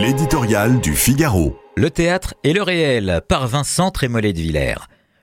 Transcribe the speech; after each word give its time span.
L'éditorial 0.00 0.78
du 0.78 0.94
Figaro. 0.94 1.58
Le 1.76 1.90
théâtre 1.90 2.34
et 2.44 2.52
le 2.52 2.62
réel 2.62 3.20
par 3.28 3.48
Vincent 3.48 3.90
Trémollet 3.90 4.32
de 4.32 4.38
Villers. 4.38 4.76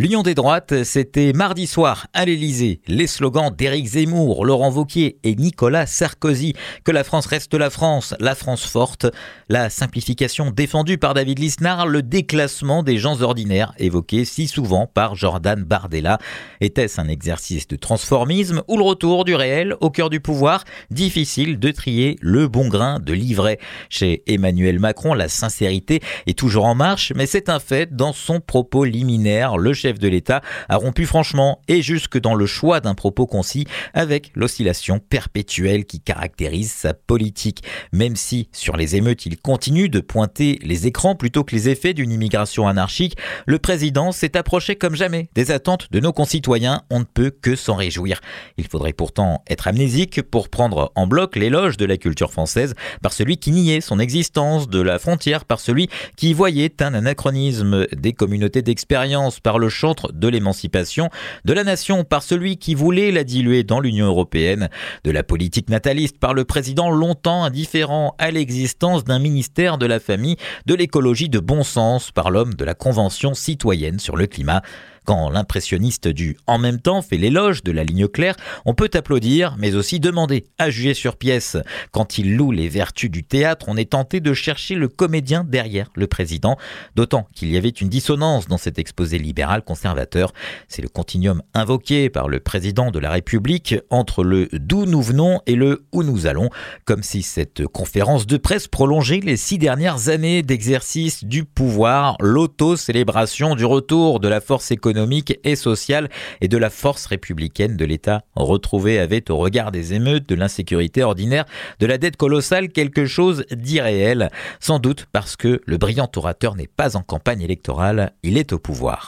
L'Union 0.00 0.22
des 0.22 0.36
droites, 0.36 0.84
c'était 0.84 1.32
mardi 1.32 1.66
soir 1.66 2.06
à 2.12 2.24
l'Elysée. 2.24 2.80
Les 2.86 3.08
slogans 3.08 3.50
d'Éric 3.52 3.84
Zemmour, 3.84 4.44
Laurent 4.44 4.70
Vauquier 4.70 5.18
et 5.24 5.34
Nicolas 5.34 5.86
Sarkozy. 5.86 6.54
Que 6.84 6.92
la 6.92 7.02
France 7.02 7.26
reste 7.26 7.54
la 7.54 7.68
France, 7.68 8.14
la 8.20 8.36
France 8.36 8.64
forte. 8.64 9.06
La 9.48 9.70
simplification 9.70 10.52
défendue 10.52 10.98
par 10.98 11.14
David 11.14 11.40
Lisnard, 11.40 11.88
le 11.88 12.02
déclassement 12.02 12.84
des 12.84 12.96
gens 12.96 13.22
ordinaires 13.22 13.72
évoqué 13.78 14.24
si 14.24 14.46
souvent 14.46 14.86
par 14.86 15.16
Jordan 15.16 15.64
Bardella. 15.64 16.18
Était-ce 16.60 17.00
un 17.00 17.08
exercice 17.08 17.66
de 17.66 17.74
transformisme 17.74 18.62
ou 18.68 18.76
le 18.76 18.84
retour 18.84 19.24
du 19.24 19.34
réel 19.34 19.74
au 19.80 19.90
cœur 19.90 20.10
du 20.10 20.20
pouvoir? 20.20 20.62
Difficile 20.92 21.58
de 21.58 21.72
trier 21.72 22.18
le 22.20 22.46
bon 22.46 22.68
grain 22.68 23.00
de 23.00 23.14
livret. 23.14 23.58
Chez 23.90 24.22
Emmanuel 24.28 24.78
Macron, 24.78 25.12
la 25.12 25.26
sincérité 25.26 25.98
est 26.28 26.38
toujours 26.38 26.66
en 26.66 26.76
marche, 26.76 27.12
mais 27.16 27.26
c'est 27.26 27.48
un 27.48 27.58
fait 27.58 27.96
dans 27.96 28.12
son 28.12 28.38
propos 28.38 28.84
liminaire. 28.84 29.56
Chef 29.88 29.98
de 29.98 30.08
l'État 30.08 30.42
a 30.68 30.76
rompu 30.76 31.06
franchement 31.06 31.62
et 31.66 31.80
jusque 31.80 32.20
dans 32.20 32.34
le 32.34 32.44
choix 32.44 32.80
d'un 32.80 32.94
propos 32.94 33.26
concis 33.26 33.66
avec 33.94 34.30
l'oscillation 34.34 34.98
perpétuelle 34.98 35.86
qui 35.86 36.00
caractérise 36.00 36.70
sa 36.70 36.92
politique. 36.92 37.62
Même 37.94 38.14
si 38.14 38.50
sur 38.52 38.76
les 38.76 38.96
émeutes 38.96 39.24
il 39.24 39.40
continue 39.40 39.88
de 39.88 40.00
pointer 40.00 40.58
les 40.62 40.86
écrans 40.86 41.14
plutôt 41.14 41.42
que 41.42 41.54
les 41.54 41.70
effets 41.70 41.94
d'une 41.94 42.12
immigration 42.12 42.68
anarchique, 42.68 43.16
le 43.46 43.58
président 43.58 44.12
s'est 44.12 44.36
approché 44.36 44.76
comme 44.76 44.94
jamais 44.94 45.30
des 45.34 45.50
attentes 45.52 45.90
de 45.90 46.00
nos 46.00 46.12
concitoyens. 46.12 46.82
On 46.90 46.98
ne 46.98 47.04
peut 47.04 47.30
que 47.30 47.56
s'en 47.56 47.76
réjouir. 47.76 48.20
Il 48.58 48.68
faudrait 48.68 48.92
pourtant 48.92 49.42
être 49.48 49.68
amnésique 49.68 50.20
pour 50.20 50.50
prendre 50.50 50.92
en 50.96 51.06
bloc 51.06 51.34
l'éloge 51.34 51.78
de 51.78 51.86
la 51.86 51.96
culture 51.96 52.30
française 52.30 52.74
par 53.00 53.14
celui 53.14 53.38
qui 53.38 53.52
niait 53.52 53.80
son 53.80 53.98
existence 53.98 54.68
de 54.68 54.82
la 54.82 54.98
frontière, 54.98 55.46
par 55.46 55.60
celui 55.60 55.88
qui 56.16 56.34
voyait 56.34 56.82
un 56.82 56.92
anachronisme 56.92 57.86
des 57.96 58.12
communautés 58.12 58.60
d'expérience, 58.60 59.40
par 59.40 59.58
le 59.58 59.68
chantre 59.78 60.12
de 60.12 60.26
l'émancipation 60.26 61.08
de 61.44 61.52
la 61.52 61.62
nation 61.62 62.02
par 62.02 62.24
celui 62.24 62.56
qui 62.56 62.74
voulait 62.74 63.12
la 63.12 63.22
diluer 63.22 63.62
dans 63.62 63.78
l'Union 63.78 64.06
européenne, 64.06 64.68
de 65.04 65.10
la 65.12 65.22
politique 65.22 65.70
nataliste 65.70 66.18
par 66.18 66.34
le 66.34 66.44
président 66.44 66.90
longtemps 66.90 67.44
indifférent 67.44 68.16
à 68.18 68.32
l'existence 68.32 69.04
d'un 69.04 69.20
ministère 69.20 69.78
de 69.78 69.86
la 69.86 70.00
famille, 70.00 70.36
de 70.66 70.74
l'écologie 70.74 71.28
de 71.28 71.38
bon 71.38 71.62
sens 71.62 72.10
par 72.10 72.30
l'homme 72.30 72.54
de 72.54 72.64
la 72.64 72.74
Convention 72.74 73.34
citoyenne 73.34 74.00
sur 74.00 74.16
le 74.16 74.26
climat. 74.26 74.62
Quand 75.04 75.30
l'impressionniste 75.30 76.08
du 76.08 76.36
en 76.46 76.58
même 76.58 76.80
temps 76.80 77.02
fait 77.02 77.16
l'éloge 77.16 77.62
de 77.62 77.72
la 77.72 77.84
ligne 77.84 78.08
claire, 78.08 78.36
on 78.64 78.74
peut 78.74 78.90
applaudir, 78.94 79.56
mais 79.58 79.74
aussi 79.74 80.00
demander 80.00 80.44
à 80.58 80.70
juger 80.70 80.94
sur 80.94 81.16
pièce. 81.16 81.56
Quand 81.92 82.18
il 82.18 82.36
loue 82.36 82.50
les 82.50 82.68
vertus 82.68 83.10
du 83.10 83.24
théâtre, 83.24 83.66
on 83.68 83.76
est 83.76 83.90
tenté 83.90 84.20
de 84.20 84.34
chercher 84.34 84.74
le 84.74 84.88
comédien 84.88 85.44
derrière 85.44 85.90
le 85.94 86.06
président, 86.06 86.56
d'autant 86.94 87.26
qu'il 87.34 87.50
y 87.50 87.56
avait 87.56 87.68
une 87.68 87.88
dissonance 87.88 88.48
dans 88.48 88.58
cet 88.58 88.78
exposé 88.78 89.18
libéral 89.18 89.62
conservateur. 89.62 90.32
C'est 90.68 90.82
le 90.82 90.88
continuum 90.88 91.42
invoqué 91.54 92.10
par 92.10 92.28
le 92.28 92.40
président 92.40 92.90
de 92.90 92.98
la 92.98 93.10
République 93.10 93.76
entre 93.90 94.24
le 94.24 94.48
d'où 94.52 94.84
nous 94.84 95.02
venons 95.02 95.40
et 95.46 95.54
le 95.54 95.84
où 95.92 96.02
nous 96.02 96.26
allons, 96.26 96.50
comme 96.84 97.02
si 97.02 97.22
cette 97.22 97.66
conférence 97.66 98.26
de 98.26 98.36
presse 98.36 98.68
prolongeait 98.68 99.20
les 99.20 99.36
six 99.36 99.58
dernières 99.58 100.08
années 100.08 100.42
d'exercice 100.42 101.24
du 101.24 101.44
pouvoir, 101.44 102.16
l'auto-célébration 102.20 103.54
du 103.54 103.64
retour 103.64 104.20
de 104.20 104.28
la 104.28 104.40
force 104.40 104.70
économique 104.70 104.97
économique 104.98 105.38
et 105.44 105.54
sociale 105.54 106.08
et 106.40 106.48
de 106.48 106.58
la 106.58 106.70
force 106.70 107.06
républicaine 107.06 107.76
de 107.76 107.84
l'État 107.84 108.22
retrouvé 108.34 108.98
avait, 108.98 109.30
au 109.30 109.36
regard 109.36 109.70
des 109.70 109.94
émeutes, 109.94 110.28
de 110.28 110.34
l'insécurité 110.34 111.04
ordinaire, 111.04 111.44
de 111.78 111.86
la 111.86 111.98
dette 111.98 112.16
colossale, 112.16 112.70
quelque 112.70 113.06
chose 113.06 113.44
d'irréel, 113.52 114.30
sans 114.58 114.80
doute 114.80 115.06
parce 115.12 115.36
que 115.36 115.60
le 115.64 115.76
brillant 115.76 116.10
orateur 116.16 116.56
n'est 116.56 116.66
pas 116.66 116.96
en 116.96 117.02
campagne 117.02 117.42
électorale, 117.42 118.12
il 118.24 118.36
est 118.36 118.52
au 118.52 118.58
pouvoir. 118.58 119.06